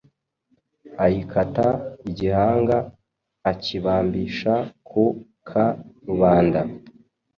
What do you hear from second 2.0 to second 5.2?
igihanga akibambisha ku